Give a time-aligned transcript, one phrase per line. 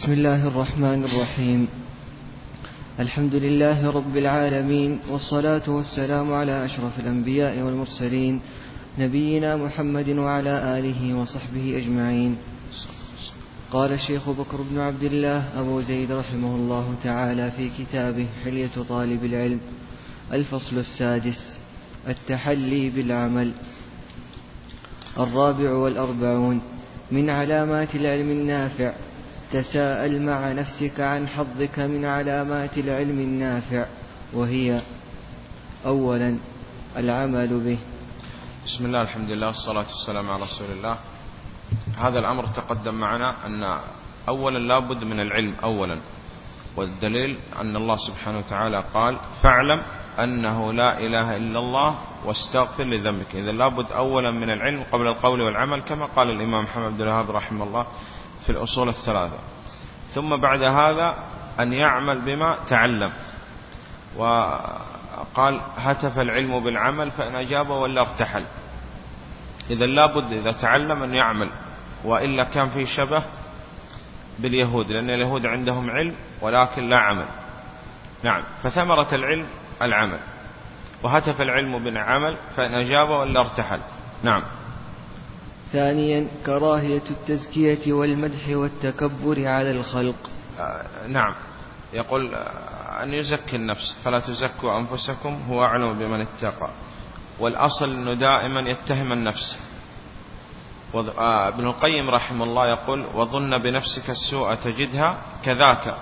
[0.00, 1.68] بسم الله الرحمن الرحيم.
[3.00, 8.40] الحمد لله رب العالمين والصلاة والسلام على أشرف الأنبياء والمرسلين
[8.98, 12.36] نبينا محمد وعلى آله وصحبه أجمعين.
[13.72, 19.24] قال الشيخ بكر بن عبد الله أبو زيد رحمه الله تعالى في كتابه حلية طالب
[19.24, 19.60] العلم
[20.32, 21.58] الفصل السادس
[22.08, 23.52] التحلي بالعمل.
[25.18, 26.60] الرابع والأربعون
[27.12, 28.92] من علامات العلم النافع
[29.52, 33.84] تساءل مع نفسك عن حظك من علامات العلم النافع
[34.32, 34.80] وهي
[35.86, 36.36] أولا
[36.96, 37.78] العمل به.
[38.66, 40.96] بسم الله الحمد لله والصلاة والسلام على رسول الله.
[41.98, 43.80] هذا الأمر تقدم معنا أن
[44.28, 45.98] أولا لابد من العلم أولا.
[46.76, 49.80] والدليل أن الله سبحانه وتعالى قال فاعلم
[50.18, 53.34] أنه لا إله إلا الله واستغفر لذنبك.
[53.34, 57.64] إذا لابد أولا من العلم قبل القول والعمل كما قال الإمام محمد بن الوهاب رحمه
[57.64, 57.86] الله.
[58.42, 59.38] في الأصول الثلاثة.
[60.14, 61.14] ثم بعد هذا
[61.60, 63.12] أن يعمل بما تعلم.
[64.16, 68.44] وقال هتف العلم بالعمل فإن أجاب ولا ارتحل
[69.70, 71.50] إذا لابد إذا تعلم أن يعمل.
[72.04, 73.22] وإلا كان في شبه
[74.38, 77.26] باليهود لأن اليهود عندهم علم ولكن لا عمل.
[78.22, 79.46] نعم فثمرة العلم
[79.82, 80.18] العمل.
[81.02, 83.80] وهتف العلم بالعمل فإن أجاب ولا ارتحل
[84.22, 84.42] نعم.
[85.72, 90.30] ثانيا كراهية التزكية والمدح والتكبر على الخلق.
[90.58, 91.34] آه نعم.
[91.92, 96.70] يقول آه، أن يزكي النفس فلا تزكوا أنفسكم هو أعلم بمن اتقى.
[97.38, 99.58] والأصل أنه دائما يتهم النفس.
[100.94, 105.96] آه، ابن القيم رحمه الله يقول وظن بنفسك السوء تجدها كذاك.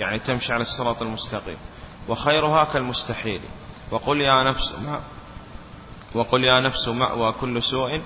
[0.00, 1.56] يعني تمشي على الصراط المستقيم.
[2.08, 3.40] وخيرها كالمستحيل
[3.90, 5.00] وقل يا نفس ما
[6.14, 8.00] وقل يا نفس مأوى كل سوء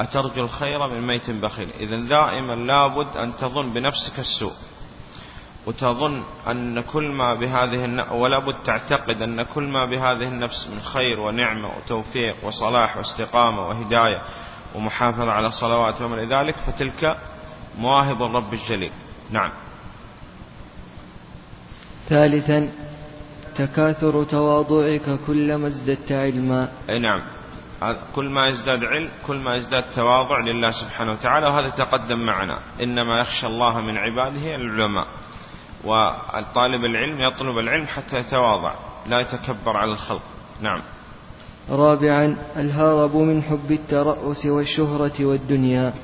[0.00, 1.72] أترجو الخير من ميت بخيل.
[1.80, 4.52] إذا دائما لابد أن تظن بنفسك السوء
[5.66, 11.20] وتظن أن كل ما بهذه ولا بد تعتقد أن كل ما بهذه النفس من خير
[11.20, 14.22] ونعمة وتوفيق وصلاح واستقامة وهداية
[14.74, 17.18] ومحافظة على صلوات وما ذلك فتلك
[17.78, 18.92] مواهب الرب الجليل.
[19.30, 19.50] نعم.
[22.08, 22.70] ثالثا
[23.56, 26.72] تكاثر تواضعك كلما ازددت علما.
[26.88, 27.37] نعم.
[28.14, 32.58] كل ما يزداد علم كل ما يزداد تواضع لله سبحانه وتعالى وهذا تقدم معنا.
[32.80, 35.06] إنما يخشى الله من عباده العلماء
[35.84, 38.74] والطالب العلم يطلب العلم حتى يتواضع
[39.06, 40.22] لا يتكبر على الخلق.
[40.60, 40.82] نعم.
[41.70, 45.94] رابعا الهرب من حب الترأس والشهرة والدنيا.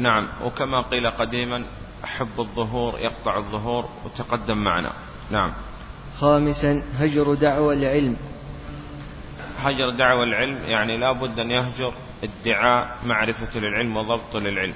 [0.00, 0.28] نعم.
[0.44, 1.64] وكما قيل قديما
[2.04, 4.92] حب الظهور يقطع الظهور وتقدم معنا.
[5.30, 5.52] نعم.
[6.20, 8.16] خامسا هجر دعوى العلم.
[9.58, 11.94] هجر دعوى العلم يعني لا بد أن يهجر
[12.24, 14.74] ادعاء معرفة للعلم وضبط للعلم.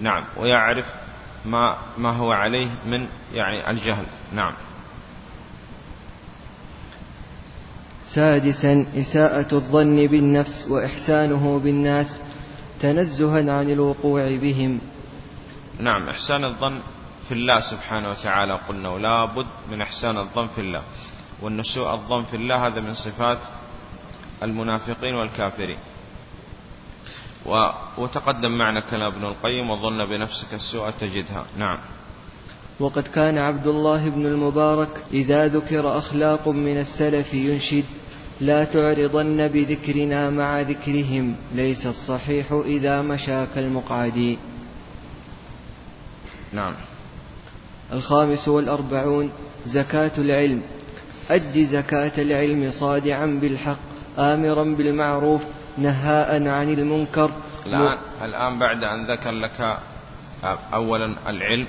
[0.00, 0.86] نعم ويعرف
[1.44, 4.06] ما ما هو عليه من يعني الجهل.
[4.32, 4.52] نعم.
[8.04, 12.20] سادسا إساءة الظن بالنفس وإحسانه بالناس
[12.80, 14.80] تنزها عن الوقوع بهم.
[15.78, 16.80] نعم إحسان الظن
[17.28, 20.82] في الله سبحانه وتعالى قلنا ولا بد من إحسان الظن في الله.
[21.42, 23.38] وأن سوء الظن في الله هذا من صفات
[24.42, 25.78] المنافقين والكافرين.
[27.98, 31.44] وتقدم معنا كلام ابن القيم وظن بنفسك السوء تجدها.
[31.56, 31.78] نعم.
[32.80, 37.84] وقد كان عبد الله بن المبارك إذا ذكر أخلاق من السلف ينشد
[38.40, 44.38] لا تعرضن بذكرنا مع ذكرهم ليس الصحيح إذا مشى كالمقعد.
[46.52, 46.74] نعم.
[47.92, 49.30] الخامس والأربعون
[49.66, 50.62] زكاة العلم.
[51.30, 53.87] أد زكاة العلم صادعا بالحق
[54.18, 55.42] آمرا بالمعروف
[55.78, 57.30] نهاء عن المنكر.
[57.66, 59.78] الآن, الآن بعد أن ذكر لك
[60.74, 61.68] أولا العلم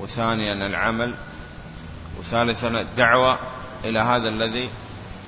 [0.00, 1.14] وثانيا العمل
[2.18, 3.38] وثالثا الدعوة
[3.84, 4.70] إلى هذا الذي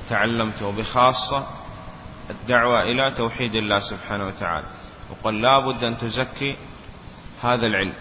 [0.08, 0.72] تعلمته.
[0.72, 1.46] بخاصة
[2.30, 4.66] الدعوة إلى توحيد الله سبحانه وتعالى.
[5.10, 6.56] وقل لا بد أن تزكي
[7.42, 7.92] هذا العلم.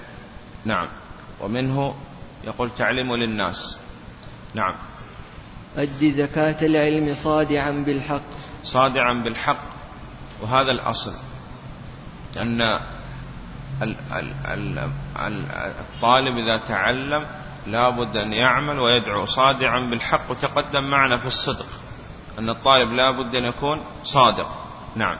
[0.66, 0.87] نعم.
[1.41, 1.95] ومنه
[2.43, 3.79] يقول تعليم للناس.
[4.53, 4.75] نعم.
[5.77, 8.22] أد زكاة العلم صادعا بالحق.
[8.63, 9.63] صادعا بالحق.
[10.41, 11.13] وهذا الأصل.
[12.37, 12.61] أن
[15.79, 17.25] الطالب إذا تعلم
[17.67, 20.31] لا بد أن يعمل ويدعو صادعا بالحق.
[20.31, 21.67] وتقدم معنا في الصدق.
[22.39, 24.47] أن الطالب لا بد أن يكون صادق.
[24.95, 25.17] نعم.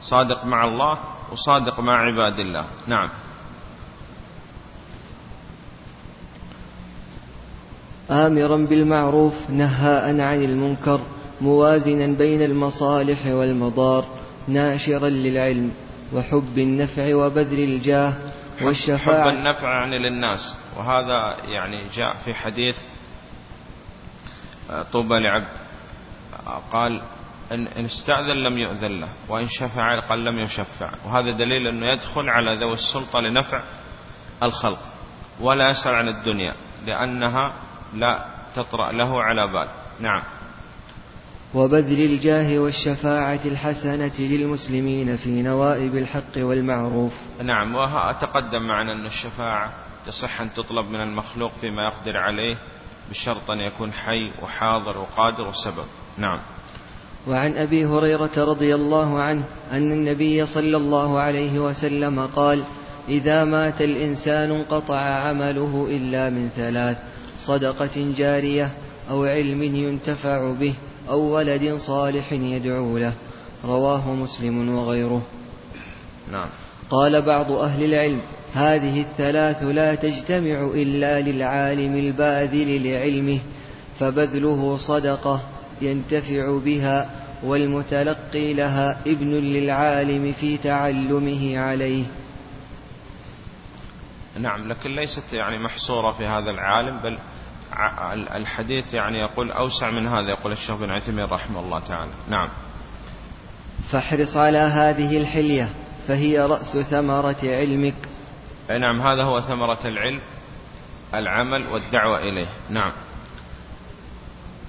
[0.00, 0.98] صادق مع الله
[1.32, 2.66] وصادق مع عباد الله.
[2.86, 3.08] نعم.
[8.10, 11.00] آمرا بالمعروف نهاء عن المنكر
[11.40, 14.04] موازنا بين المصالح والمضار
[14.48, 15.72] ناشرا للعلم
[16.12, 18.14] وحب النفع وبذل الجاه
[18.62, 19.24] والشفاعة.
[19.24, 20.56] حب النفع يعني للناس.
[20.76, 22.76] وهذا يعني جاء في حديث
[24.92, 25.56] طوبى لعبد.
[26.72, 27.00] قال
[27.52, 30.90] إن, إن استأذن لم يؤذن له وإن شفع قال لم يشفع.
[31.06, 33.60] وهذا دليل أنه يدخل على ذوي السلطة لنفع
[34.42, 34.78] الخلق
[35.40, 36.52] ولا يسأل عن الدنيا
[36.86, 37.52] لأنها
[37.94, 38.24] لا
[38.54, 39.68] تطرأ له على بال.
[40.00, 40.22] نعم.
[41.54, 47.12] وبذل الجاه والشفاعة الحسنة للمسلمين في نوائب الحق والمعروف.
[47.42, 47.74] نعم.
[47.74, 49.72] وتقدم معنا أن الشفاعة
[50.06, 52.56] تصح أن تطلب من المخلوق فيما يقدر عليه
[53.10, 55.86] بشرط أن يكون حي وحاضر وقادر وسبب.
[56.18, 56.40] نعم.
[57.28, 62.64] وعن أبي هريرة رضي الله عنه أن النبي صلى الله عليه وسلم قال
[63.08, 66.98] إذا مات الإنسان انقطع عمله إلا من ثلاث.
[67.38, 68.70] صدقة جارية
[69.10, 70.74] أو علم ينتفع به
[71.08, 73.12] أو ولد صالح يدعو له.
[73.64, 75.22] رواه مسلم وغيره.
[76.32, 76.48] نعم.
[76.90, 78.20] قال بعض أهل العلم
[78.54, 83.38] هذه الثلاث لا تجتمع إلا للعالم الباذل لعلمه
[84.00, 85.42] فبذله صدقة
[85.82, 87.10] ينتفع بها
[87.44, 92.04] والمتلقي لها ابن للعالم في تعلمه عليه.
[94.38, 97.18] نعم لكن ليست يعني محصورة في هذا العالم بل
[98.36, 102.10] الحديث يعني يقول أوسع من هذا يقول الشيخ بن عثيمين رحمه الله تعالى.
[102.28, 102.48] نعم.
[103.90, 105.68] فاحرص على هذه الحلية
[106.08, 107.94] فهي رأس ثمرة علمك.
[108.68, 110.20] نعم هذا هو ثمرة العلم
[111.14, 112.46] العمل والدعوة إليه.
[112.70, 112.92] نعم.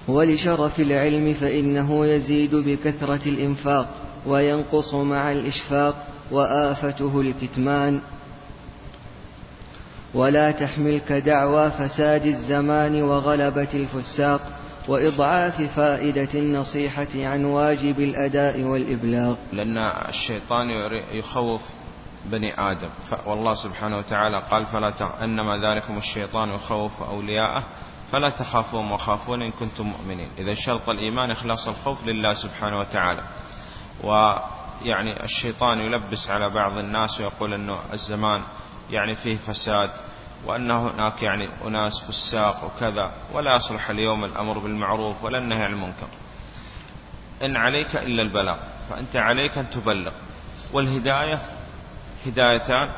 [0.07, 3.87] ولشرف العلم فإنه يزيد بكثرة الإنفاق
[4.25, 8.01] وينقص مع الإشفاق وآفته الكتمان.
[10.13, 14.41] ولا تحملك دعوى فساد الزمان وغلبة الفساق
[14.87, 19.35] وإضعاف فائدة النصيحة عن واجب الأداء والإبلاغ.
[19.53, 19.77] لأن
[20.09, 20.67] الشيطان
[21.11, 21.61] يخوف
[22.25, 22.89] بني آدم.
[23.25, 24.93] والله سبحانه وتعالى قال فلا
[25.23, 27.63] إنما ذلكم الشيطان يخوف أولياءه.
[28.11, 30.29] فلا تخافون وخافون إن كنتم مؤمنين.
[30.39, 33.21] إذا شرط الإيمان إخلاص الخوف لله سبحانه وتعالى.
[34.03, 38.41] ويعني الشيطان يلبس على بعض الناس ويقول أنه الزمان
[38.91, 39.89] يعني فيه فساد
[40.45, 46.07] وأن هناك يعني أناس فساق وكذا ولا يصلح اليوم الأمر بالمعروف ولا النهي عن المنكر.
[47.43, 48.57] إن عليك إلا البلاغ
[48.89, 50.11] فأنت عليك أن تبلغ.
[50.73, 51.41] والهداية
[52.25, 52.89] هدايتان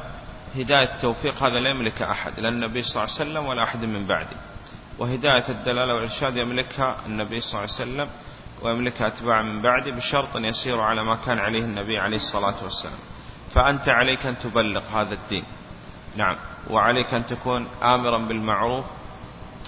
[0.55, 4.07] هداية التوفيق هذا لا يملك أحد لأن النبي صلى الله عليه وسلم ولا أحد من
[4.07, 4.37] بعده.
[4.99, 8.09] وهداية الدلالة والإرشاد يملكها النبي صلى الله عليه وسلم
[8.61, 12.99] ويملكها أتباع من بعده بشرط أن يسيروا على ما كان عليه النبي عليه الصلاة والسلام.
[13.53, 15.43] فأنت عليك أن تبلغ هذا الدين.
[16.15, 16.35] نعم.
[16.69, 18.85] وعليك أن تكون آمرا بالمعروف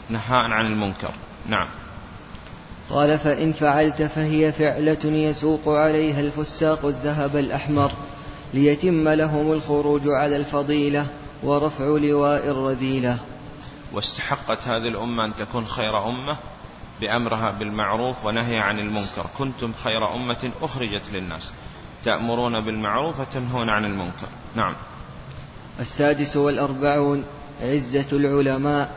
[0.09, 1.11] نهاء عن المنكر.
[1.47, 1.67] نعم.
[2.89, 7.91] قال فإن فعلت فهي فعلة يسوق عليها الفساق الذهب الأحمر
[8.53, 11.07] ليتم لهم الخروج على الفضيلة
[11.43, 13.17] ورفع لواء الرذيلة.
[13.93, 16.37] واستحقت هذه الأمة أن تكون خير أمة
[17.01, 19.29] بأمرها بالمعروف ونهي عن المنكر.
[19.37, 21.51] كنتم خير أمة أخرجت للناس
[22.03, 24.27] تأمرون بالمعروف وتنهون عن المنكر.
[24.55, 24.75] نعم.
[25.79, 27.23] السادس والأربعون
[27.61, 28.91] عزة العلماء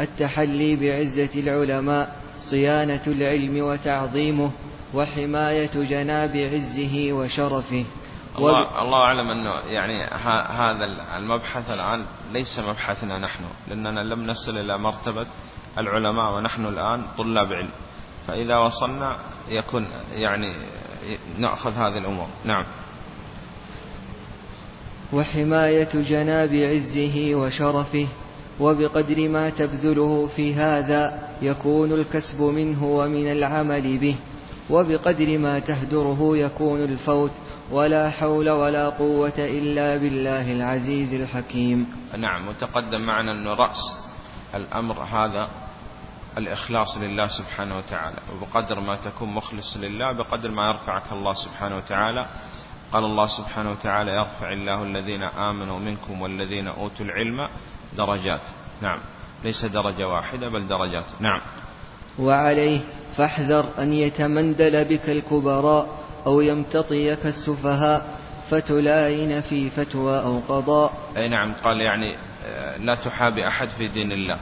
[0.00, 4.50] التحلي بعزة العلماء صيانة العلم وتعظيمه
[4.94, 7.84] وحماية جناب عزه وشرفه.
[8.38, 10.04] الله, الله أعلم أنه يعني
[10.50, 10.84] هذا
[11.16, 15.26] المبحث الآن ليس مبحثنا نحن لأننا لم نصل إلى مرتبة
[15.78, 17.70] العلماء ونحن الآن طلاب علم.
[18.28, 19.16] فإذا وصلنا
[19.48, 20.66] يكون يعني
[21.38, 22.28] نأخذ هذه الأمور.
[22.44, 22.64] نعم.
[25.12, 28.08] وحماية جناب عزه وشرفه
[28.60, 34.16] وبقدر ما تبذله في هذا يكون الكسب منه ومن العمل به
[34.70, 37.30] وبقدر ما تهدره يكون الفوت
[37.70, 41.86] ولا حول ولا قوة إلا بالله العزيز الحكيم.
[42.18, 43.96] نعم وتقدم معنا أن رأس
[44.54, 45.48] الأمر هذا
[46.38, 52.26] الإخلاص لله سبحانه وتعالى وبقدر ما تكون مخلص لله بقدر ما يرفعك الله سبحانه وتعالى
[52.92, 57.48] قال الله سبحانه وتعالى يرفع الله الذين آمنوا منكم والذين أوتوا العلم
[57.96, 58.40] درجات.
[58.82, 59.00] نعم.
[59.44, 61.04] ليس درجة واحدة بل درجات.
[61.20, 61.40] نعم.
[62.18, 62.80] وعليه
[63.16, 65.88] فاحذر أن يتمندل بك الكبراء
[66.26, 68.18] أو يمتطيك السفهاء
[68.50, 70.92] فتلاين في فتوى أو قضاء.
[71.16, 71.52] أي نعم.
[71.64, 74.40] قال يعني آه، لا تحابي أحد في دين الله.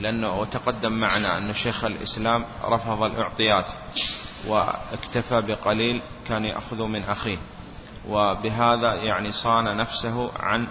[0.00, 3.66] لأنه تقدم معنا أن شيخ الإسلام رفض الإعطيات
[4.48, 7.38] واكتفى بقليل كان يأخذ من أخيه.
[8.08, 10.66] وبهذا يعني صان نفسه عن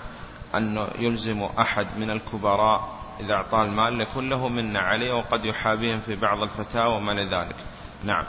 [0.55, 6.15] أنه يلزم أحد من الكبراء إذا أعطاه المال لكن له من عليه وقد يحابيهم في
[6.15, 7.55] بعض الفتاوى وما لذلك
[8.03, 8.23] نعم.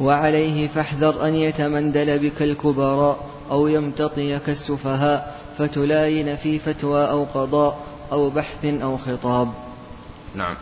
[0.00, 7.78] وعليه فاحذر أن يتمندل بك الكبراء أو يمتطيك السفهاء فتلاين في فتوى أو قضاء
[8.12, 9.52] أو بحث أو خطاب.
[10.34, 10.56] نعم.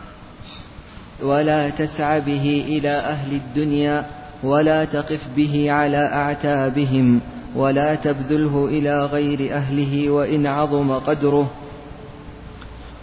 [1.21, 4.05] ولا تسع به إلى أهل الدنيا
[4.43, 7.21] ولا تقف به على أعتابهم
[7.55, 11.51] ولا تبذله إلى غير أهله وإن عظم قدره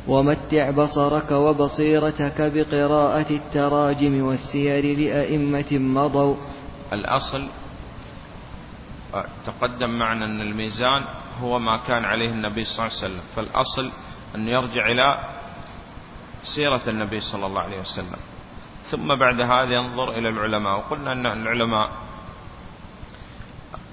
[0.09, 6.37] ومتع بصرك وبصيرتك بقراءة التراجم والسير لأئمة مضوا.
[6.93, 7.47] الأصل
[9.47, 11.03] تقدم معنا أن الميزان
[11.43, 13.25] هو ما كان عليه النبي صلى الله عليه وسلم.
[13.37, 13.91] فالأصل
[14.35, 15.19] أن يرجع إلى
[16.43, 18.17] سيرة النبي صلى الله عليه وسلم.
[18.91, 20.79] ثم بعد هذا ينظر إلى العلماء.
[20.79, 21.91] وقلنا أن العلماء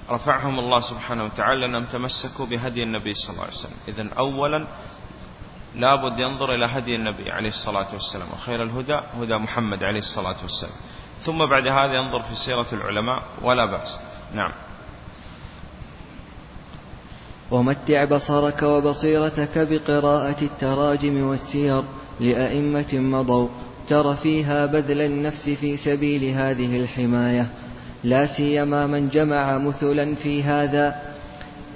[0.09, 3.77] رفعهم الله سبحانه وتعالى لأنهم تمسكوا بهدي النبي صلى الله عليه وسلم.
[3.87, 4.67] إذن أولا
[5.75, 10.75] لابد ينظر إلى هدي النبي عليه الصلاة والسلام وخير الهدى هدى محمد عليه الصلاة والسلام.
[11.21, 13.99] ثم بعد هذا ينظر في سيرة العلماء ولا بأس.
[14.33, 14.51] نعم.
[17.53, 21.83] ومتع بصرك وبصيرتك بقراءة التراجم والسير
[22.19, 23.47] لأئمة مضوا
[23.89, 27.47] ترى فيها بذل النفس في سبيل هذه الحماية.
[28.03, 30.95] لا سيما من جمع مثلا في هذا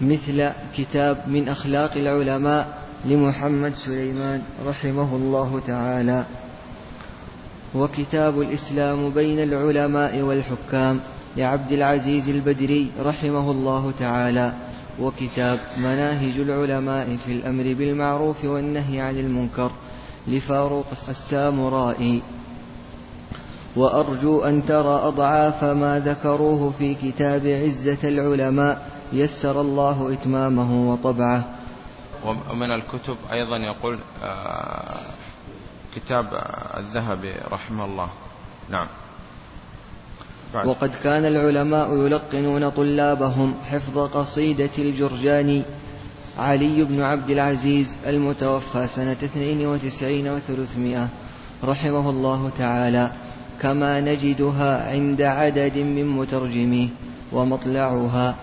[0.01, 2.67] مثل كتاب من أخلاق العلماء
[3.05, 6.25] لمحمد سليمان رحمه الله تعالى.
[7.75, 10.99] وكتاب الإسلام بين العلماء والحكام
[11.37, 14.53] لعبد العزيز البدري رحمه الله تعالى.
[14.99, 19.71] وكتاب مناهج العلماء في الأمر بالمعروف والنهي عن المنكر
[20.27, 22.21] لفاروق السامرائي.
[23.75, 28.97] وأرجو أن ترى أضعاف ما ذكروه في كتاب عزة العلماء.
[29.13, 31.43] يسر الله إتمامه وطبعه.
[32.25, 34.99] ومن الكتب أيضا يقول آه،
[35.95, 36.25] كتاب
[36.77, 38.09] الذهبي رحمه الله.
[38.69, 38.87] نعم.
[40.55, 45.61] وقد كان العلماء يلقنون طلابهم حفظ قصيدة الجرجاني
[46.37, 51.07] علي بن عبد العزيز المتوفى سنة 92 وثلاثمائة
[51.63, 53.11] رحمه الله تعالى
[53.61, 56.87] كما نجدها عند عدد من مترجميه
[57.33, 58.35] ومطلعها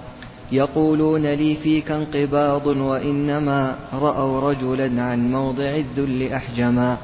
[0.53, 6.97] يقولون لي فيك انقباض وإنما رأوا رجلا عن موضع الذل أحجما.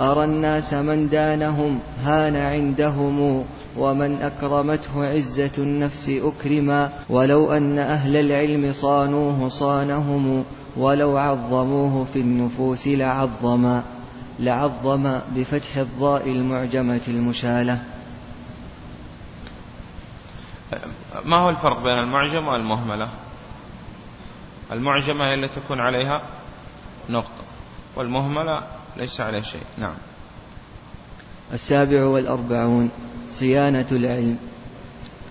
[0.00, 3.44] أرى الناس من دانهم هان عندهم
[3.78, 10.44] ومن أكرمته عزة النفس أكرما ولو أن أهل العلم صانوه صانهم
[10.76, 13.82] ولو عظموه في النفوس لعظما
[14.38, 17.82] لعظم بفتح الضاء المعجمة المشالة.
[21.24, 23.10] ما هو الفرق بين المعجم والمهملة؟
[24.72, 26.22] المعجمة هي التي تكون عليها
[27.08, 27.44] نقطة
[27.96, 28.62] والمهملة
[28.96, 29.62] ليس عليها شيء.
[29.78, 29.94] نعم.
[31.52, 32.90] السابع والأربعون.
[33.30, 34.36] صيانة العلم.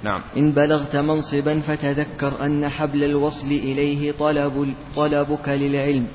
[0.04, 0.22] نعم.
[0.38, 6.08] إن بلغت منصبا فتذكر أن حبل الوصل إليه طلب طلبك للعلم.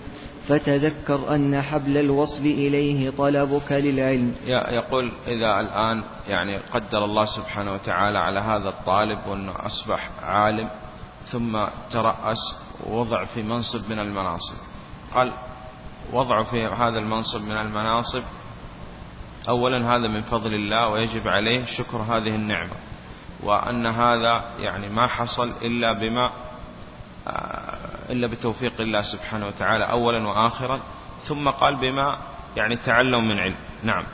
[0.49, 4.35] فتذكر أن حبل الوصل إليه طلبك للعلم.
[4.47, 10.69] يقول إذا الآن يعني قدر الله سبحانه وتعالى على هذا الطالب وأنه أصبح عالم
[11.27, 12.57] ثم ترأس
[12.87, 14.55] ووضع في منصب من المناصب.
[15.15, 15.33] قال
[16.13, 18.23] وضعه في هذا المنصب من المناصب
[19.49, 22.77] أولا هذا من فضل الله ويجب عليه شكر هذه النعمة
[23.43, 26.33] وأن هذا يعني ما حصل إلا بما
[27.27, 30.81] آه، إلا بتوفيق الله سبحانه وتعالى أولا وآخرا
[31.25, 32.19] ثم قال بما
[32.57, 33.57] يعني تعلم من علم.
[33.83, 34.05] نعم.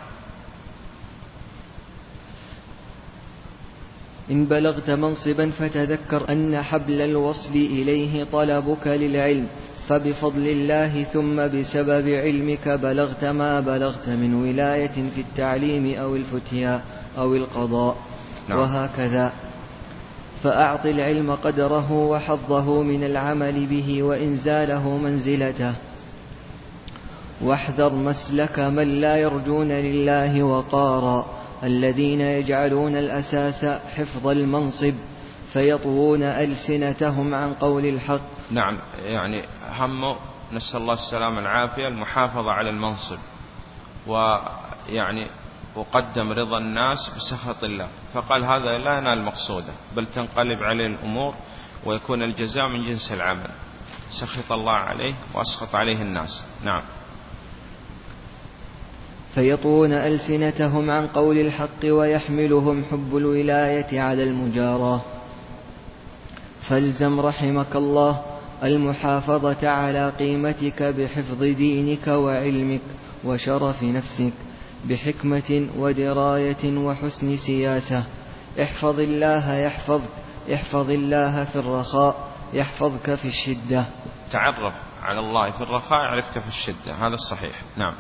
[4.31, 9.49] إن بلغت منصبا فتذكر أن حبل الوصل إليه طلبك للعلم.
[9.89, 16.81] فبفضل الله ثم بسبب علمك بلغت ما بلغت من ولاية في التعليم أو الفتيا
[17.19, 17.97] أو القضاء.
[18.49, 18.59] نعم.
[18.59, 19.33] وهكذا.
[20.43, 25.75] فأعط العلم قدره وحظه من العمل به وإنزاله منزلته.
[27.41, 31.27] واحذر مسلك من لا يرجون لله وقارا
[31.65, 33.65] الذين يجعلون الأساس
[33.97, 34.95] حفظ المنصب.
[35.57, 38.21] فيطوون ألسنتهم عن قول الحق.
[38.51, 39.45] نعم يعني
[39.79, 40.17] همه
[40.53, 43.19] نسأل الله السلامة العافية المحافظة على المنصب.
[44.07, 45.27] ويعني
[45.77, 47.89] وقدم رضا الناس بسخط الله.
[48.15, 51.35] فقال هذا لا ينال مقصوده بل تنقلب عليه الأمور
[51.85, 53.51] ويكون الجزاء من جنس العمل.
[54.11, 56.45] سخط الله عليه وأسخط عليه الناس.
[56.65, 56.83] نعم.
[59.35, 65.16] فيطون ألسنتهم عن قول الحق ويحملهم حب الولاية على المجاراة
[66.69, 68.21] فالزم رحمك الله
[68.65, 72.81] المحافظة على قيمتك بحفظ دينك وعلمك
[73.25, 74.33] وشرف نفسك
[74.85, 78.05] بحكمة ودراية وحسن سياسة.
[78.63, 80.09] احفظ الله يحفظك
[80.55, 82.17] احفظ الله في الرخاء
[82.53, 83.85] يحفظك في الشدة.
[84.31, 86.93] تعرف على الله في الرخاء يعرفك في الشدة.
[87.01, 87.63] هذا الصحيح.
[87.77, 87.95] نعم.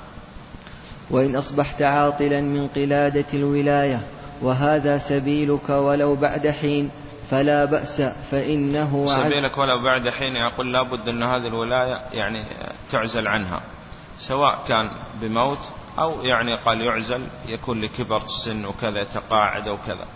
[1.10, 4.00] وإن أصبحت عاطلا من قلادة الولاية
[4.42, 6.90] وهذا سبيلك ولو بعد حين
[7.30, 12.44] فلا بأس فإنه سبيلك ولو بعد حين يقول لابد أن هذه الولاية يعني
[12.90, 13.60] تعزل عنها
[14.18, 14.90] سواء كان
[15.20, 15.58] بموت
[15.98, 20.06] أو يعني قال يعزل يكون لكبر السن وكذا يتقاعد أو كذا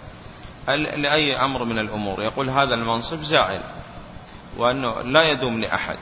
[0.76, 2.22] لأي أمر من الأمور.
[2.22, 3.60] يقول هذا المنصب زائل
[4.56, 5.98] وأنه لا يدوم لأحد.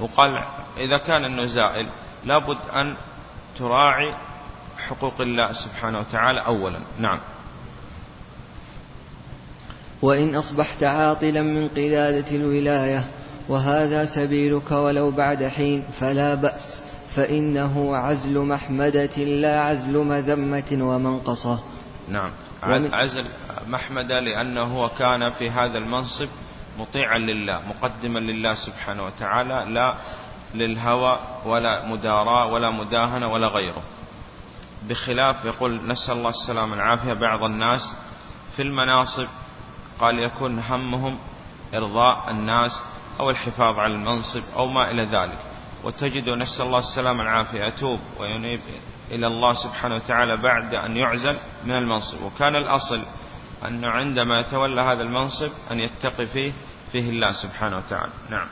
[0.00, 0.42] وقال
[0.76, 1.88] إذا كان أنه زائل
[2.24, 2.96] لابد أن
[3.58, 4.14] تراعي
[4.88, 6.80] حقوق الله سبحانه وتعالى أولا.
[6.98, 7.20] نعم.
[10.02, 13.04] وإن أصبحت عاطلا من قيادة الولاية
[13.48, 21.60] وهذا سبيلك ولو بعد حين فلا بأس فإنه عزل محمدة لا عزل مذمة ومنقصة.
[22.08, 22.30] نعم.
[22.92, 23.24] عزل
[23.66, 26.28] محمدة لأنه هو كان في هذا المنصب
[26.78, 29.94] مطيعا لله مقدما لله سبحانه وتعالى لا
[30.54, 33.82] للهوى ولا مداراة ولا مداهنة ولا غيره.
[34.88, 37.92] بخلاف يقول نسأل الله السلامة والعافية بعض الناس
[38.56, 39.26] في المناصب
[40.00, 41.18] قال يكون همهم
[41.74, 42.82] إرضاء الناس
[43.20, 45.38] أو الحفاظ على المنصب أو ما إلى ذلك.
[45.84, 48.60] وتجد نسأل الله السلامة والعافية يتوب وينيب
[49.10, 52.22] إلى الله سبحانه وتعالى بعد أن يعزل من المنصب.
[52.22, 53.00] وكان الأصل
[53.68, 56.52] أنه عندما يتولى هذا المنصب أن يتقي فيه
[56.92, 58.12] فيه الله سبحانه وتعالى.
[58.30, 58.46] نعم.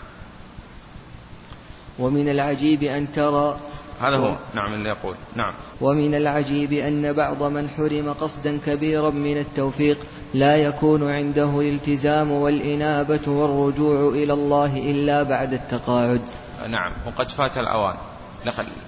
[1.99, 3.59] ومن العجيب أن ترى
[4.01, 4.37] هذا هو.
[4.55, 5.15] نعم اللي يقول.
[5.35, 5.55] نعم.
[5.81, 9.99] ومن العجيب أن بعض من حرم قصدا كبيرا من التوفيق
[10.35, 16.23] لا يكون عنده الالتزام والإنابة والرجوع إلى الله إلا بعد التقاعد.
[16.69, 16.93] نعم.
[17.07, 17.97] وقد فات الأوان.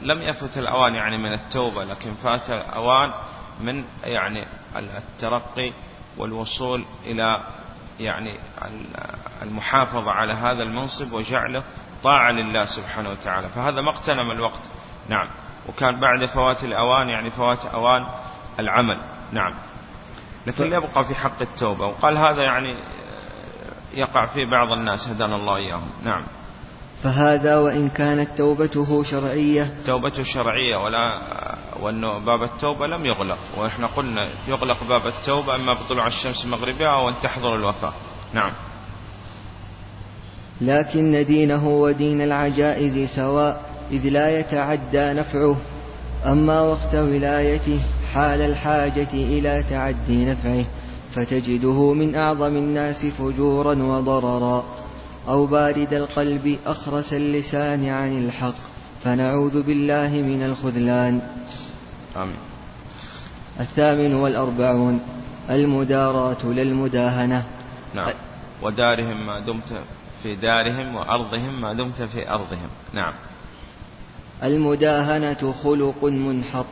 [0.03, 3.11] لم يفت الأوان يعني من التوبة لكن فات الأوان
[3.61, 4.45] من يعني
[4.77, 5.73] الترقي
[6.19, 7.41] والوصول إلى
[8.01, 8.35] يعني
[9.43, 11.63] المحافظة على هذا المنصب وجعله
[12.05, 13.49] طاعة لله سبحانه وتعالى.
[13.49, 14.61] فهذا ما اغتنم الوقت.
[15.11, 15.29] نعم.
[15.69, 18.07] وكان بعد فوات الأوان يعني فوات أوان
[18.59, 19.01] العمل.
[19.33, 19.55] نعم.
[20.47, 21.87] لكن يبقى في حق التوبة.
[21.87, 22.77] وقال هذا يعني
[23.95, 25.91] يقع فيه بعض الناس هدانا الله إياهم.
[26.05, 26.23] نعم.
[27.03, 29.75] فهذا وإن كانت توبته شرعية.
[29.87, 31.21] توبته شرعية ولا
[31.81, 33.39] وأنه باب التوبة لم يغلق.
[33.57, 37.93] وإحنا قلنا يغلق باب التوبة إما بطلوع الشمس مغربها أو أن تحضر الوفاة.
[38.33, 38.53] نعم.
[40.61, 43.70] لكن دينه ودين العجائز سواء.
[43.93, 45.57] إذ لا يتعدى نفعه
[46.27, 47.81] أما وقت ولايته
[48.15, 50.65] حال الحاجة إلى تعدي نفعه
[51.15, 54.65] فتجده من أعظم الناس فجورا وضررا.
[55.29, 58.55] أو بارد القلب أخرس اللسان عن الحق
[59.05, 61.21] فنعوذ بالله من الخذلان.
[62.17, 62.37] آمين.
[63.61, 65.01] الثامن والأربعون
[65.51, 67.45] المداراة للمداهنة.
[67.95, 68.13] نعم.
[68.63, 69.73] ودارهم ما دمت
[70.23, 72.69] في دارهم وأرضهم ما دمت في أرضهم.
[72.93, 73.13] نعم.
[74.43, 76.67] المداهنة خلق منحط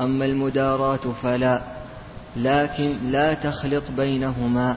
[0.00, 1.60] أما المداراة فلا
[2.36, 4.76] لكن لا تخلط بينهما.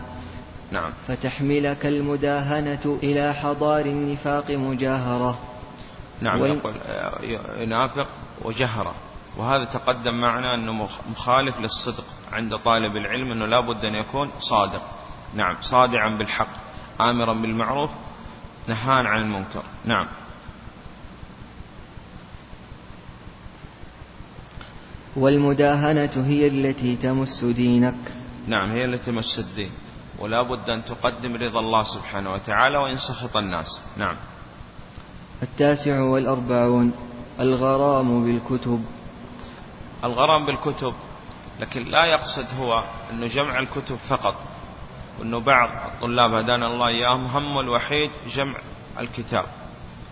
[0.72, 0.92] نعم.
[1.08, 5.40] فتحملك المداهنة إلى حضار النفاق مجاهرة.
[6.22, 6.74] نعم يقول
[7.58, 8.08] ينافق
[8.42, 8.96] وجهرة.
[9.38, 14.82] وهذا تقدم معنا أنه مخالف للصدق عند طالب العلم أنه لا بد أن يكون صادق.
[15.36, 16.54] نعم صادعا بالحق
[17.02, 17.92] آمرا بالمعروف
[18.68, 19.64] نهان عن المنكر.
[19.86, 20.08] نعم.
[25.16, 27.96] والمداهنة هي التي تمس دينك.
[28.48, 29.72] نعم هي التي تمس الدين.
[30.20, 33.82] ولا بد أن تقدم رضا الله سبحانه وتعالى وإن سخط الناس.
[33.98, 34.16] نعم.
[35.44, 36.92] التاسع والأربعون
[37.40, 38.84] الغرام بالكتب.
[40.04, 40.94] الغرام بالكتب
[41.60, 44.36] لكن لا يقصد هو أنه جمع الكتب فقط
[45.20, 48.58] وأنه بعض الطلاب هدانا الله إياهم هم الوحيد جمع
[49.00, 49.46] الكتاب.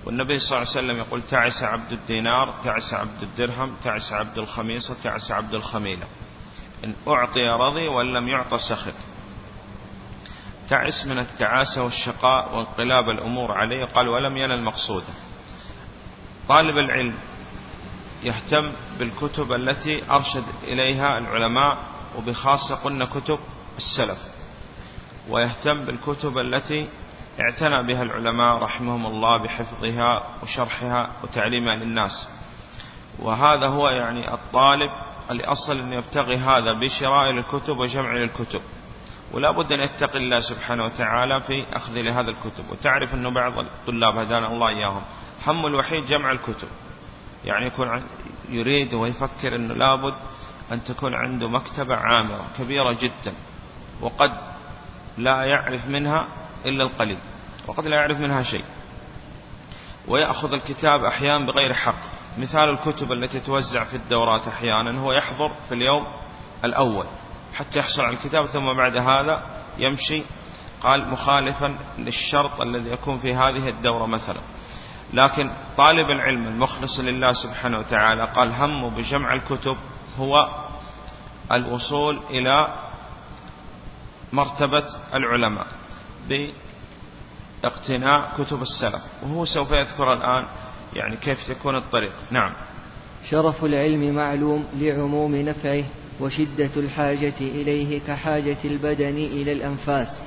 [0.05, 4.95] والنبي صلى الله عليه وسلم يقول تعس عبد الدينار تعس عبد الدرهم تعس عبد الخميصة
[5.03, 6.07] تعس عبد الخميلة.
[6.83, 8.93] إن أعطي رضي وإن لم يعط سخط.
[10.69, 13.85] تعس من التعاسة والشقاء وانقلاب الأمور عليه.
[13.85, 15.13] قال ولم ينل مقصوده
[16.47, 17.15] طالب العلم
[18.23, 21.77] يهتم بالكتب التي أرشد إليها العلماء
[22.17, 23.39] وبخاصة قلنا كتب
[23.77, 24.19] السلف.
[25.29, 26.89] ويهتم بالكتب التي
[27.39, 32.29] اعتنى بها العلماء رحمهم الله بحفظها وشرحها وتعليمها للناس.
[33.19, 34.91] وهذا هو يعني الطالب
[35.31, 38.61] اللي أصل أن يبتغي هذا بشراء الكتب وجمع الكتب
[39.31, 42.69] ولا بد أن يتقي الله سبحانه وتعالى في أخذ لهذا الكتب.
[42.71, 45.01] وتعرف أنه بعض الطلاب هدانا الله إياهم.
[45.47, 46.67] هم الوحيد جمع الكتب.
[47.45, 48.03] يعني يكون
[48.49, 50.13] يريد ويفكر أنه لابد
[50.71, 53.33] أن تكون عنده مكتبة عامرة كبيرة جدا.
[54.01, 54.31] وقد
[55.17, 56.27] لا يعرف منها
[56.65, 57.17] إلا القليل
[57.67, 58.63] وقد لا يعرف منها شيء.
[60.07, 62.19] ويأخذ الكتاب أحيانا بغير حق.
[62.37, 66.07] مثال الكتب التي توزع في الدورات أحيانا هو يحضر في اليوم
[66.63, 67.05] الأول
[67.53, 69.43] حتى يحصل على الكتاب ثم بعد هذا
[69.77, 70.23] يمشي
[70.81, 74.39] قال مخالفا للشرط الذي يكون في هذه الدورة مثلا.
[75.13, 79.77] لكن طالب العلم المخلص لله سبحانه وتعالى قال همه بجمع الكتب
[80.19, 80.49] هو
[81.51, 82.67] الوصول إلى
[84.33, 85.67] مرتبة العلماء.
[87.63, 89.01] باقتناء كتب السلف.
[89.23, 90.45] وهو سوف يذكر الآن
[90.95, 92.13] يعني كيف تكون الطريق.
[92.31, 92.53] نعم.
[93.29, 95.83] شرف العلم معلوم لعموم نفعه
[96.19, 100.21] وشدة الحاجة إليه كحاجة البدن إلى الأنفاس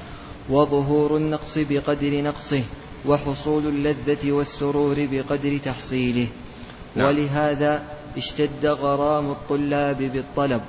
[0.48, 2.64] وظهور النقص بقدر نقصه
[3.06, 6.28] وحصول اللذة والسرور بقدر تحصيله.
[6.96, 7.06] نعم.
[7.06, 7.82] ولهذا
[8.16, 10.60] اشتد غرام الطلاب بالطلب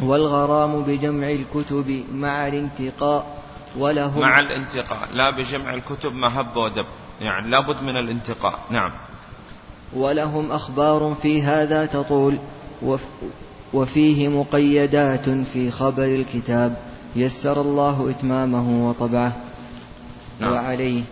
[0.00, 3.43] والغرام بجمع الكتب مع الانتقاء
[3.78, 6.86] ولهم مع الانتقاء لا بجمع الكتب ما هب ودب
[7.20, 8.92] يعني لابد من الانتقاء نعم.
[9.92, 12.38] ولهم أخبار في هذا تطول
[13.72, 16.76] وفيه مقيدات في خبر الكتاب
[17.16, 19.36] يسر الله إتمامه وطبعه.
[20.40, 20.52] نعم.
[20.52, 21.02] وعليه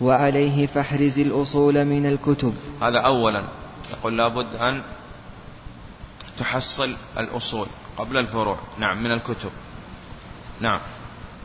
[0.00, 2.54] وعليه فاحرز الأصول من الكتب.
[2.82, 3.50] هذا أولا
[3.90, 4.82] يقول لابد أن
[6.38, 9.50] تحصل الأصول قبل الفروع نعم من الكتب.
[10.60, 10.78] نعم.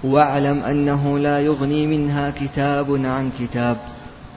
[0.03, 3.77] واعلم أنه لا يغني منها كتاب عن كتاب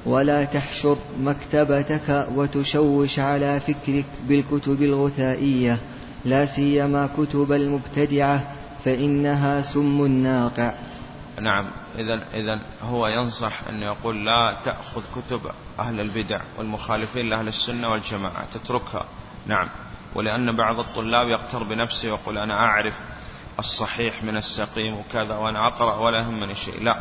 [0.07, 5.79] ولا تحشر مكتبتك وتشوش على فكرك بالكتب الغثائية
[6.25, 8.43] لا سيما كتب المبتدعة
[8.85, 10.75] فإنها سم ناقع.
[11.41, 11.65] نعم.
[11.99, 15.41] إذا إذا هو ينصح أن يقول لا تأخذ كتب
[15.79, 19.05] أهل البدع والمخالفين لأهل السنة والجماعة تتركها.
[19.47, 19.69] نعم.
[20.15, 22.95] ولأن بعض الطلاب يغتر بنفسه ويقول أنا أعرف
[23.59, 26.83] الصحيح من السقيم وكذا وأنا أقرأ ولا يهمني شيء.
[26.83, 26.99] لا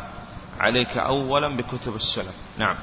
[0.58, 2.34] عليك أولا بكتب السلف.
[2.58, 2.76] نعم.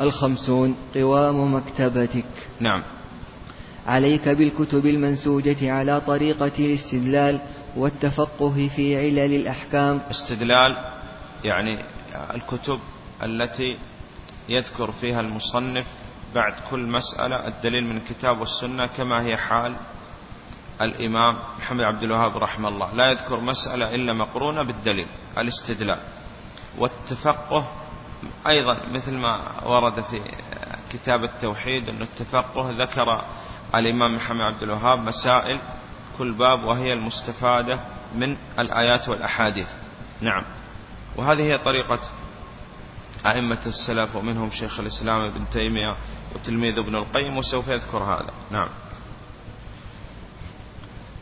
[0.00, 2.48] الخمسون قوام مكتبتك.
[2.60, 2.82] نعم.
[3.86, 7.40] عليك بالكتب المنسوجة على طريقة الاستدلال
[7.76, 10.00] والتفقه في علل الأحكام.
[10.10, 10.84] استدلال
[11.44, 11.84] يعني
[12.34, 12.78] الكتب
[13.22, 13.78] التي
[14.48, 15.86] يذكر فيها المصنف
[16.34, 19.76] بعد كل مسألة الدليل من الكتاب والسنة كما هي حال
[20.80, 22.94] الإمام محمد عبد الوهاب رحمه الله.
[22.94, 25.06] لا يذكر مسألة إلا مقرونة بالدليل
[25.38, 26.00] الاستدلال
[26.78, 27.64] والتفقه.
[28.46, 30.20] أيضا مثل ما ورد في
[30.92, 33.24] كتاب التوحيد أن التفقه ذكر
[33.74, 35.60] الإمام محمد عبد الوهاب مسائل
[36.18, 37.80] كل باب وهي المستفادة
[38.14, 39.68] من الآيات والأحاديث.
[40.20, 40.44] نعم.
[41.16, 41.98] وهذه هي طريقة
[43.26, 45.96] أئمة السلف ومنهم شيخ الإسلام ابن تيمية
[46.34, 48.32] وتلميذ ابن القيم وسوف يذكر هذا.
[48.50, 48.68] نعم.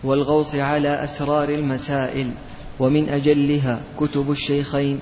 [0.04, 2.30] والغوص على أسرار المسائل
[2.78, 5.00] ومن أجلها كتب الشيخين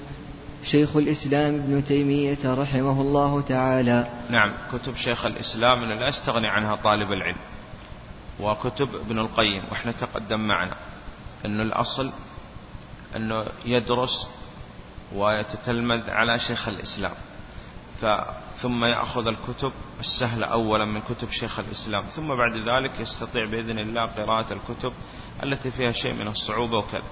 [0.65, 4.09] شيخ الإسلام ابن تيمية رحمه الله تعالى.
[4.31, 7.39] نعم كتب شيخ الإسلام لا يستغني عنها طالب العلم
[8.41, 10.75] وكتب ابن القيم وإحنا تقدم معنا.
[11.47, 12.13] أن الأصل
[13.17, 14.29] أنه يدرس
[15.15, 17.15] ويتتلمذ على شيخ الإسلام.
[18.55, 22.03] ثم يأخذ الكتب السهلة أولا من كتب شيخ الإسلام.
[22.03, 24.93] ثم بعد ذلك يستطيع بإذن الله قراءة الكتب
[25.43, 27.03] التي فيها شيء من الصعوبة وكذا.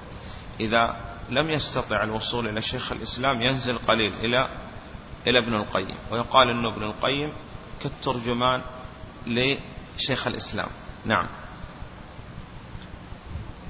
[0.61, 0.97] إذا
[1.31, 4.49] لم يستطع الوصول إلى شيخ الإسلام ينزل قليل إلى
[5.27, 5.97] إلى ابن القيم.
[6.11, 7.33] ويقال أنه ابن القيم
[7.83, 8.61] كالترجمان
[9.27, 10.69] لشيخ الإسلام.
[11.05, 11.27] نعم.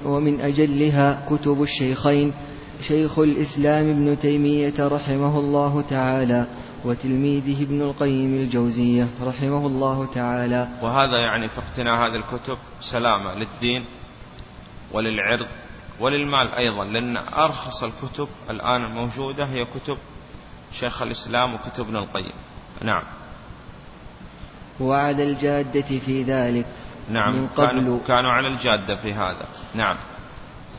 [0.05, 2.35] ومن أجلها كتب الشيخين
[2.83, 6.47] شيخ الإسلام ابن تيمية رحمه الله تعالى.
[6.85, 10.69] وتلميذه ابن القيم الجوزية رحمه الله تعالى.
[10.83, 13.85] وهذا يعني في اقتناء هذه الكتب سلامة للدين
[14.93, 15.47] وللعرض
[16.01, 19.99] وللمال أيضا لأن أرخص الكتب الآن الموجودة هي كتب
[20.73, 22.33] شيخ الإسلام وكتب ابن القيم.
[22.83, 23.03] نعم.
[24.81, 26.67] وعلى الجادة في ذلك
[27.11, 27.37] نعم.
[27.37, 27.67] من قبل.
[27.67, 29.49] كانوا, كانوا على الجادة في هذا.
[29.75, 29.97] نعم.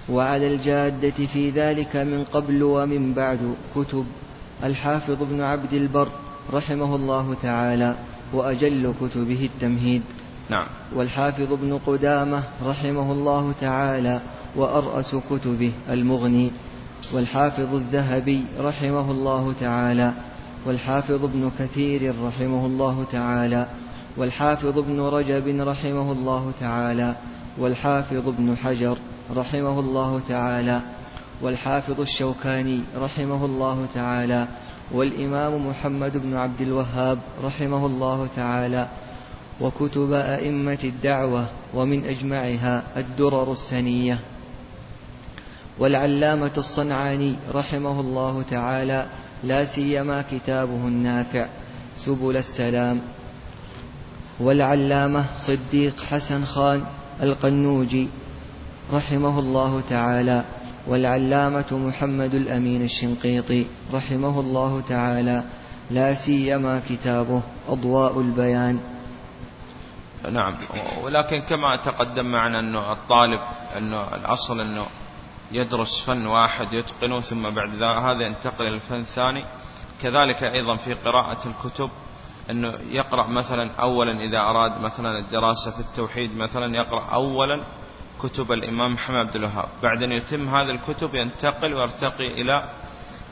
[0.10, 4.06] وعلى الجادة في ذلك من قبل ومن بعد كتب
[4.64, 6.08] الحافظ ابن عبد البر
[6.54, 7.96] رحمه الله تعالى
[8.34, 10.02] وأجل كتبه التمهيد.
[10.50, 10.66] نعم.
[10.96, 14.22] والحافظ ابن قدامة رحمه الله تعالى
[14.56, 16.52] وأرأس كتبه المغني.
[17.14, 20.14] والحافظ الذهبي رحمه الله تعالى.
[20.66, 23.68] والحافظ ابن كثير رحمه الله تعالى.
[24.18, 27.16] والحافظ ابن رجب رحمه الله تعالى.
[27.58, 28.98] والحافظ ابن حجر
[29.36, 30.82] رحمه الله تعالى.
[31.42, 34.48] والحافظ الشوكاني رحمه الله تعالى
[34.92, 38.88] والإمام محمد بن عبد الوهاب رحمه الله تعالى
[39.62, 44.20] وكتب أئمة الدعوة ومن أجمعها الدرر السنية.
[45.80, 49.06] والعلامة الصنعاني رحمه الله تعالى
[49.44, 51.48] لا سيما كتابه النافع
[51.98, 53.02] سبل السلام.
[54.40, 56.84] والعلامة صديق حسن خان
[57.22, 58.08] القنوجي
[58.94, 60.44] رحمه الله تعالى
[60.88, 65.44] والعلامة محمد الأمين الشنقيطي رحمه الله تعالى
[65.92, 68.80] لا سيما كتابه أضواء البيان.
[70.32, 70.58] نعم
[71.04, 73.40] ولكن كما تقدم معنا أنه الطالب
[73.78, 74.86] أنه الأصل أنه
[75.52, 79.46] يدرس فن واحد يتقنه ثم بعد هذا ينتقل إلى الفن الثاني
[80.02, 81.90] كذلك أيضا في قراءة الكتب
[82.50, 87.64] أنه يقرأ مثلا أولا إذا أراد مثلا الدراسة في التوحيد مثلا يقرأ أولا
[88.26, 89.70] كتب الإمام محمد عبد الوهاب.
[89.84, 92.64] بعد أن يتم هذه الكتب ينتقل ويرتقي إلى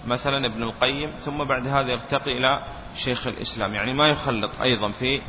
[0.08, 3.74] مثلا ابن القيم ثم بعد هذا يرتقي إلى شيخ الإسلام.
[3.74, 5.22] يعني ما يخلط أيضا في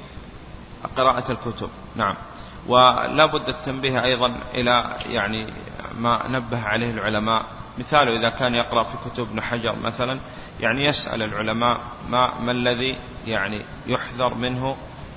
[0.97, 1.69] قراءة الكتب.
[1.97, 2.17] نعم.
[2.67, 5.47] ولا بد التنبيه أيضا إلى يعني
[5.95, 7.45] ما نبه عليه العلماء.
[7.79, 10.21] مثاله إذا كان يقرأ في كتب ابن حجر مثلا
[10.61, 14.77] يعني يسأل العلماء ما, ما الذي يعني يحذر منه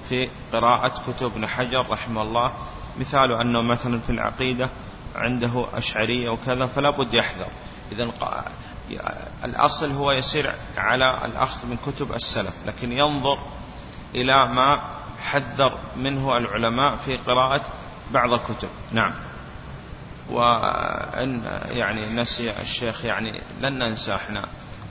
[0.10, 2.54] في قراءة كتب ابن حجر رحمه الله.
[3.00, 4.70] مثاله أنه مثلا في العقيدة
[5.16, 7.48] عنده أشعرية وكذا فلا بد يحذر.
[7.92, 8.12] إذا
[9.44, 13.40] الأصل هو يسير على الأخذ من كتب السلف لكن ينظر
[14.16, 14.82] إلى ما
[15.22, 17.62] حذر منه العلماء في قراءة
[18.12, 18.70] بعض الكتب.
[18.92, 19.14] نعم.
[20.30, 24.46] وأن يعني نسي الشيخ يعني لن ننسى إحنا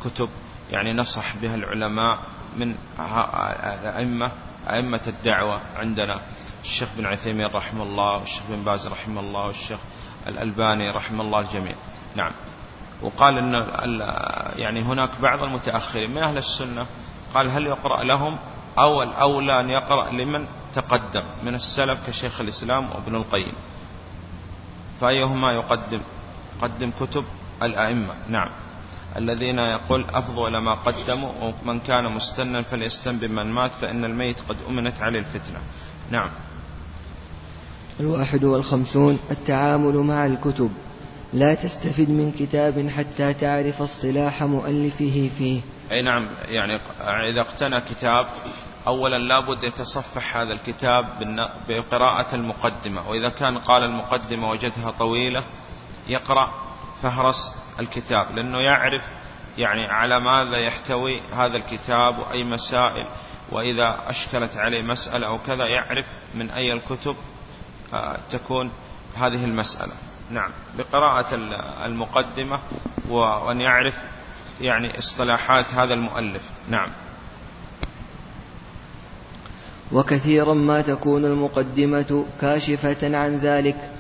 [0.05, 0.29] كتب
[0.71, 2.19] يعني نصح بها العلماء
[2.57, 2.75] من
[3.97, 4.31] أئمة
[4.71, 6.21] أئمة الدعوة عندنا.
[6.67, 9.81] الشيخ بن عثيمين رحمه الله والشيخ بن باز رحمه الله والشيخ
[10.27, 11.75] الألباني رحمه الله الجميع.
[12.17, 12.33] نعم.
[13.03, 14.01] وقال أن
[14.57, 16.87] يعني هناك بعض المتأخرين من أهل السنة
[17.35, 18.39] قال هل يقرأ لهم
[18.79, 23.55] أو الأولى أن يقرأ لمن تقدم من السلف كشيخ الإسلام وابن القيم.
[25.01, 26.01] فأيهما يقدم؟
[26.63, 27.25] قدم كتب
[27.63, 28.15] الأئمة.
[28.29, 28.49] نعم.
[29.17, 35.01] الذين يقول أفضل ما قدموا ومن كان مستنا فليستن بمن مات فإن الميت قد أمنت
[35.01, 35.59] عليه الفتنة.
[36.11, 36.31] نعم.
[38.01, 40.71] الواحد والخمسون التعامل مع الكتب.
[41.33, 45.61] لا تستفد من كتاب حتى تعرف اصطلاح مؤلفه فيه.
[45.93, 46.81] أي نعم يعني
[47.33, 48.27] إذا اقتنى كتاب
[48.87, 51.05] أولا لابد يتصفح هذا الكتاب
[51.69, 53.09] بقراءة المقدمة.
[53.11, 55.45] وإذا كان قال المقدمة وجدها طويلة
[56.09, 56.53] يقرأ
[57.03, 59.03] فهرس الكتاب لأنه يعرف
[59.59, 63.05] يعني على ماذا يحتوي هذا الكتاب وأي مسائل
[63.53, 67.17] وإذا أشكلت عليه مسألة أو كذا يعرف من أي الكتب
[68.31, 68.71] تكون
[69.17, 69.93] هذه المسألة.
[70.31, 70.51] نعم.
[70.79, 71.35] بقراءة
[71.87, 72.61] المقدمة
[73.09, 73.95] وأن يعرف
[74.61, 76.43] يعني اصطلاحات هذا المؤلف.
[76.69, 76.93] نعم.
[79.93, 83.91] وكثيرا ما تكون المقدمة كاشفة عن ذلك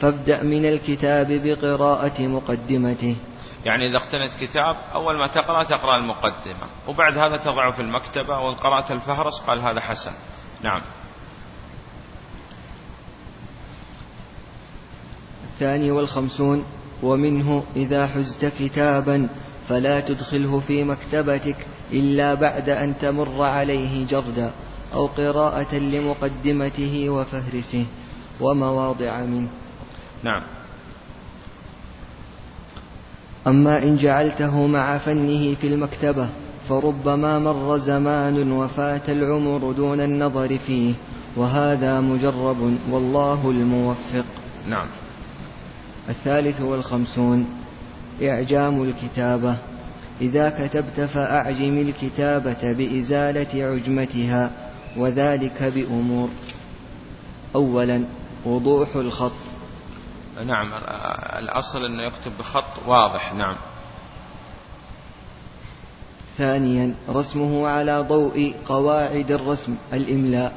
[0.00, 3.16] فابدأ من الكتاب بقراءة مقدمته.
[3.64, 6.66] يعني إذا اقتنت كتاب أول ما تقرأ تقرأ المقدمة.
[6.88, 10.12] وبعد هذا تضعه في المكتبة وإن قرأت الفهرس قال هذا حسن.
[10.62, 10.80] نعم.
[15.52, 16.64] الثاني والخمسون
[17.02, 19.28] ومنه إذا حزت كتابا
[19.68, 21.56] فلا تدخله في مكتبتك
[21.92, 24.50] إلا بعد أن تمر عليه جردا
[24.94, 27.86] أو قراءة لمقدمته وفهرسه
[28.40, 29.48] ومواضع منه.
[30.22, 30.42] نعم.
[33.46, 36.28] أما إن جعلته مع فنه في المكتبة
[36.68, 40.94] فربما مر زمان وفات العمر دون النظر فيه
[41.36, 44.24] وهذا مجرب والله الموفق.
[44.66, 44.86] نعم.
[46.08, 47.46] الثالث والخمسون
[48.22, 49.56] إعجام الكتابة.
[50.20, 54.50] إذا كتبت فأعجم الكتابة بإزالة عجمتها
[54.96, 56.28] وذلك بأمور.
[57.54, 58.04] أولا
[58.44, 59.32] وضوح الخط.
[60.46, 60.72] نعم
[61.38, 63.56] الأصل أنه يكتب بخط واضح نعم.
[66.38, 70.52] ثانيا رسمه على ضوء قواعد الرسم الإملاء.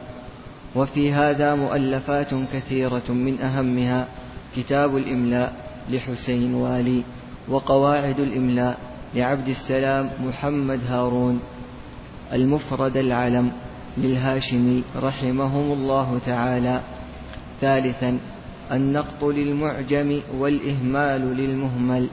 [0.75, 4.08] وفي هذا مؤلفات كثيرة من أهمها.
[4.56, 5.54] كتاب الإملاء
[5.89, 7.04] لحسين والي
[7.48, 8.78] وقواعد الإملاء
[9.13, 11.41] لعبد السلام محمد هارون
[12.34, 13.52] المفرد العلم
[13.98, 16.82] للهاشمي رحمهم الله تعالى.
[17.62, 18.20] ثالثا
[18.72, 22.10] النقط للمعجم والإهمال للمهمل.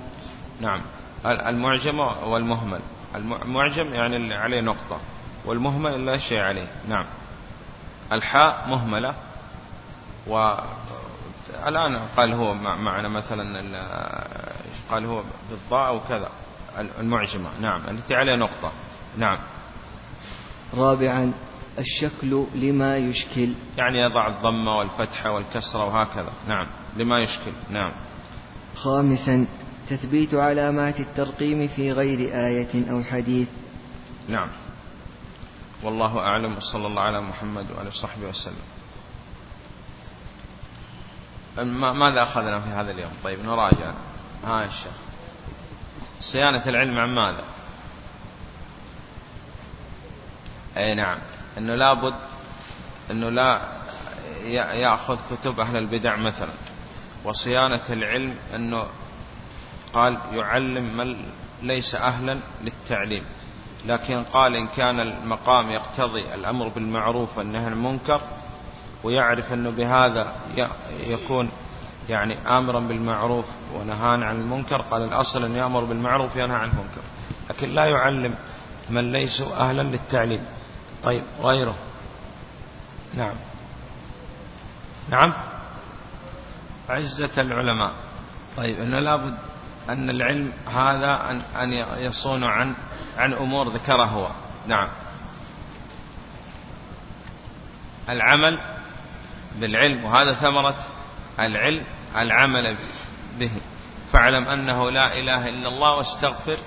[0.61, 0.83] نعم.
[1.27, 2.81] المعجم والمهمل.
[3.17, 5.01] المعجم يعني عليه نقطة
[5.47, 6.67] والمهمل لا شيء عليه.
[6.89, 7.05] نعم.
[8.13, 9.15] الحاء مهملة
[11.65, 13.43] والآن قال هو معنا مثلا
[14.91, 16.31] قال هو بالضاء وكذا
[16.79, 17.51] المعجمة.
[17.61, 18.73] نعم التي عليه نقطة.
[19.17, 19.39] نعم.
[20.75, 21.33] رابعا
[21.79, 23.49] الشكل لما يشكل.
[23.79, 26.33] يعني يضع الضمة والفتحة والكسرة وهكذا.
[26.49, 27.53] نعم لما يشكل.
[27.71, 27.93] نعم.
[28.75, 29.47] خامسا
[29.91, 33.49] تثبيت علامات الترقيم في غير آية أو حديث.
[34.29, 34.49] نعم.
[35.83, 38.82] والله أعلم وصلى الله على محمد وعلى وصحبه وسلم.
[41.93, 43.95] ماذا أخذنا في هذا اليوم؟ طيب نراجع.
[44.45, 44.93] ها الشيخ
[46.21, 47.45] صيانة العلم عن ماذا؟
[50.77, 51.19] أي نعم.
[51.59, 52.15] أنه لابد
[53.11, 53.61] أنه لا
[54.75, 56.53] يأخذ كتب أهل البدع مثلا.
[57.25, 58.89] وصيانة العلم أنه
[59.93, 61.17] قال يعلم من
[61.63, 63.25] ليس أهلا للتعليم.
[63.87, 68.21] لكن قال إن كان المقام يقتضي الأمر بالمعروف والنهي عن المنكر
[69.05, 70.35] ويعرف أنه بهذا
[71.01, 71.51] يكون
[72.09, 74.83] يعني آمرا بالمعروف ونهانا عن المنكر.
[74.83, 77.01] قال الأصل أن يأمر بالمعروف وينهى عن المنكر
[77.51, 78.35] لكن لا يعلم
[78.91, 80.45] من ليسوا أهلا للتعليم.
[81.03, 81.75] طيب غيره.
[83.15, 83.35] نعم.
[85.11, 85.33] نعم؟
[86.89, 87.93] عزة العلماء.
[88.57, 89.35] طيب أنه لابد
[89.89, 92.75] أن العلم هذا أن, أن يصون عن
[93.17, 94.29] عن أمور ذكرها هو.
[94.67, 94.89] نعم.
[98.09, 98.61] العمل
[99.57, 100.87] بالعلم وهذا ثمرة
[101.41, 101.87] العلم
[102.17, 102.77] العمل
[103.39, 103.51] به.
[104.13, 106.59] فاعلم أنه لا إله إلا الله واستغفر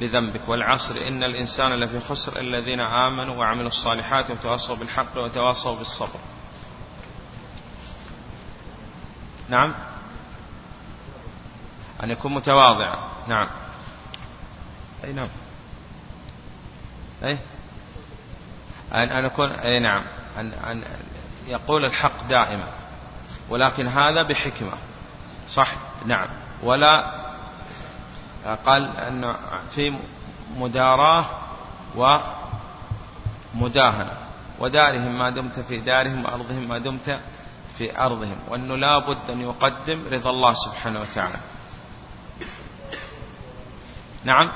[0.00, 0.48] لذنبك.
[0.48, 6.20] والعصر إن الإنسان لفي خسر الذين آمنوا وعملوا الصالحات وتواصوا بالحق وتواصوا بالصبر.
[9.48, 9.74] نعم؟
[12.02, 12.98] أن يكون متواضعا.
[13.28, 13.48] نعم.
[15.04, 15.28] أي نعم.
[17.24, 17.38] أي؟
[18.92, 20.02] أن أن يكون أي نعم.
[20.38, 20.84] أن أن
[21.46, 22.68] يقول الحق دائما
[23.48, 24.72] ولكن هذا بحكمة
[25.50, 25.74] صح؟
[26.06, 26.28] نعم.
[26.62, 27.24] ولا
[28.66, 29.36] قال أن
[29.74, 29.98] في
[30.56, 31.24] مداراة
[33.54, 34.12] ومداهنة
[34.58, 37.20] ودارهم ما دمت في دارهم وأرضهم ما دمت
[37.78, 41.38] في أرضهم وأنه لا بد أن يقدم رضا الله سبحانه وتعالى.
[44.24, 44.52] نعم.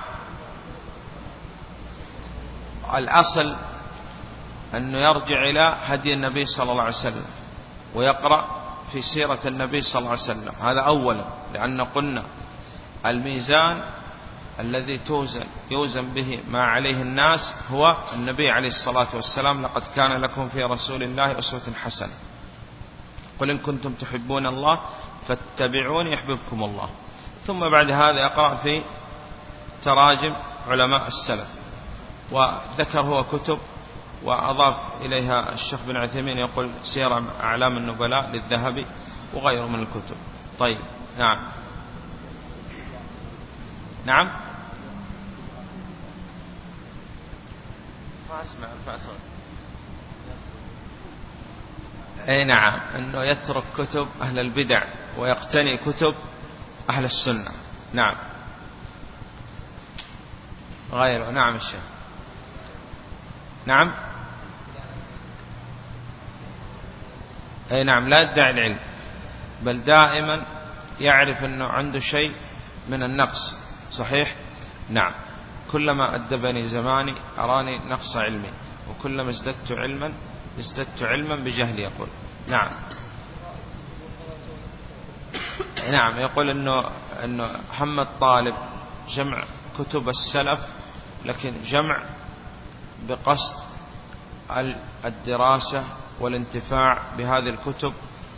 [2.94, 3.57] الأصل
[4.74, 7.24] أنه يرجع إلى هدي النبي صلى الله عليه وسلم
[7.94, 8.48] ويقرأ
[8.92, 10.52] في سيرة النبي صلى الله عليه وسلم.
[10.61, 12.24] هذا أولا لأن قلنا
[13.07, 13.83] الميزان
[14.61, 20.48] الذي توزن يوزن به ما عليه الناس هو النبي عليه الصلاة والسلام لقد كان لكم
[20.48, 22.12] في رسول الله أسوة حسنة.
[23.40, 24.81] قل إن كنتم تحبون الله
[25.28, 26.90] فاتبعون يحببكم الله.
[27.46, 28.83] ثم بعد هذا يقرأ في
[29.83, 30.35] تراجم
[30.68, 31.48] علماء السلف
[32.33, 33.59] وذكر هو كتب
[34.24, 38.87] وأضاف إليها الشيخ بن عثيمين يقول سير أعلام النبلاء للذهبي
[39.35, 40.16] وغيره من الكتب.
[40.59, 40.78] طيب
[41.18, 41.42] نعم.
[44.07, 44.26] نعم؟
[48.31, 48.68] ما أسمع
[52.28, 52.81] أي نعم.
[52.96, 54.83] أنه يترك كتب أهل البدع
[55.18, 56.14] ويقتني كتب
[56.90, 57.50] أهل السنة.
[57.92, 58.14] نعم.
[60.92, 61.31] غيره.
[61.31, 61.81] نعم الشيخ
[63.66, 63.94] نعم؟
[67.72, 68.78] أي نعم لا يدعي العلم
[69.62, 70.46] بل دائما
[71.00, 72.33] يعرف أنه عنده شيء
[72.88, 73.57] من النقص
[73.90, 74.35] صحيح؟
[74.90, 75.12] نعم.
[75.72, 78.50] كلما أدبني زماني أراني نقص علمي
[78.90, 80.12] وكلما ازددت علما
[80.59, 82.09] ازددت علما بجهلي يقول.
[82.48, 82.70] نعم.
[85.90, 86.90] نعم يقول أنه,
[87.24, 88.54] أنه هم الطالب
[89.09, 89.44] جمع
[89.78, 90.61] كتب السلف
[91.24, 91.98] لكن جمع
[93.09, 93.54] بقصد
[95.04, 95.85] الدراسة
[96.20, 97.92] والانتفاع بهذه الكتب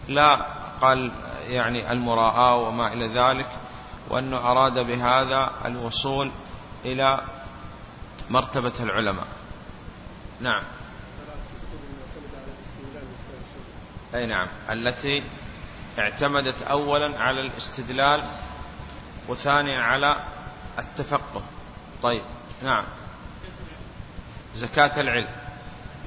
[0.09, 0.47] لا
[0.81, 3.49] قال يعني المراءة وما إلى ذلك
[4.11, 6.31] وأنه أراد بهذا الوصول
[6.85, 7.21] إلى
[8.31, 9.27] مرتبة العلماء.
[10.41, 10.63] نعم.
[14.15, 14.49] أي نعم.
[14.71, 15.25] التي
[15.99, 18.23] اعتمدت أولا على الاستدلال
[19.29, 20.23] وثانيا على
[20.79, 21.43] التفقه.
[22.03, 22.23] طيب.
[22.63, 22.85] نعم.
[24.55, 25.40] زكاة العلم.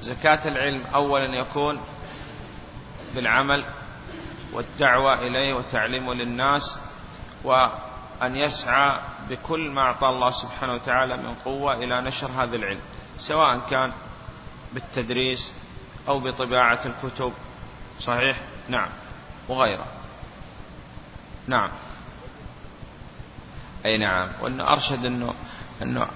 [0.04, 1.80] زكاة العلم أولا يكون
[3.14, 3.64] بالعمل
[4.52, 6.80] والدعوة إليه وتعليمه للناس
[7.44, 9.00] وأن يسعى
[9.30, 12.80] بكل ما أعطى الله سبحانه وتعالى من قوة إلى نشر هذا العلم
[13.18, 13.92] سواء كان
[14.72, 15.52] بالتدريس
[16.08, 17.32] أو بطباعة الكتب.
[18.00, 18.90] صحيح؟ نعم.
[19.48, 19.86] وغيره.
[21.46, 21.70] نعم.
[23.86, 24.28] أي نعم.
[24.40, 25.34] وأن أرشد أنه,
[25.82, 26.06] أنه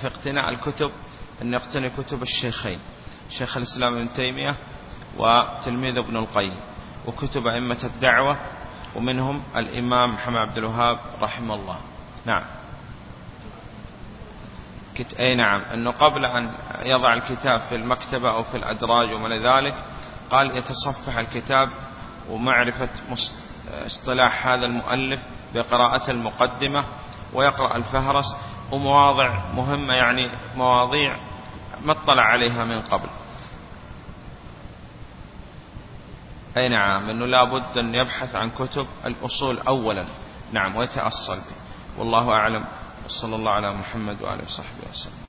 [0.00, 0.90] في اقتناء الكتب
[1.42, 2.78] أن يقتني كتب الشيخين
[3.30, 4.56] شيخ الإسلام ابن تيمية
[5.18, 6.60] وتلميذ ابن القيم
[7.06, 8.36] وكتب أئمة الدعوة
[8.96, 11.78] ومنهم الإمام محمد عبد الوهاب رحمه الله.
[12.26, 12.44] نعم.
[15.20, 15.62] أي نعم.
[15.74, 19.74] أنه قبل أن يضع الكتاب في المكتبة أو في الأدراج وما ذلك
[20.30, 21.70] قال يتصفح الكتاب
[22.30, 22.88] ومعرفة
[23.86, 25.20] اصطلاح هذا المؤلف
[25.54, 26.84] بقراءة المقدمة
[27.32, 28.36] ويقرأ الفهرس
[28.72, 31.16] ومواضع مهمة يعني مواضيع
[31.84, 33.08] ما اطلع عليها من قبل.
[36.56, 40.06] أي نعم أنه لابد أن يبحث عن كتب الأصول أولا.
[40.52, 41.56] نعم ويتأصل به
[41.98, 42.64] والله أعلم.
[43.06, 45.18] وصلى الله على محمد وآله وصحبه وسلم.